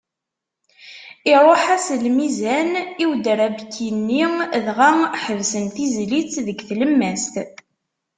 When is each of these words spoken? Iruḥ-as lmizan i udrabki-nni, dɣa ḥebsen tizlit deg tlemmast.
Iruḥ-as 1.33 1.87
lmizan 2.03 2.71
i 3.03 3.05
udrabki-nni, 3.11 4.23
dɣa 4.65 4.91
ḥebsen 5.23 5.65
tizlit 5.75 6.33
deg 6.45 6.59
tlemmast. 6.69 7.33